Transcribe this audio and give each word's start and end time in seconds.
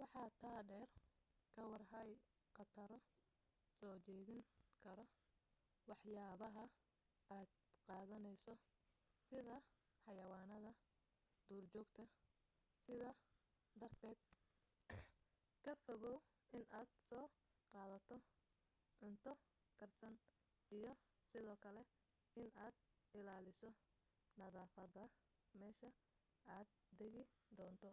waxa 0.00 0.24
taa 0.42 0.60
dheer 0.70 0.88
ka 1.54 1.62
war 1.70 1.82
haay 1.92 2.10
qataro 2.56 2.98
soo 3.78 3.94
jiidan 4.06 4.42
karo 4.84 5.04
waxyabaha 5.90 6.64
aad 7.38 7.50
qadaneyso 7.86 8.52
sida 9.26 9.56
xayawaanada 10.04 10.70
duurjoogta 11.48 12.02
sidaa 12.84 13.14
darted 13.80 14.18
ka 15.64 15.72
fogow 15.84 16.16
inad 16.58 16.88
soo 17.08 17.26
qadato 17.72 18.16
cunto 18.98 19.30
karsan 19.78 20.14
iyo 20.78 20.92
sidoo 21.30 21.58
kale 21.64 21.82
in 22.40 22.48
aad 22.64 22.74
ilaaliso 23.18 23.68
nadafada 24.38 25.04
mesha 25.60 25.88
aad 26.56 26.68
degi 26.98 27.22
doonto 27.58 27.90